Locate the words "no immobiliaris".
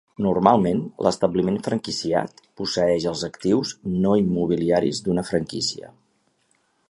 4.05-5.03